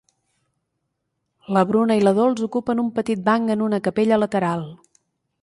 [1.57, 4.67] La Bruna i la Dols ocupen un petit banc en una capella lateral.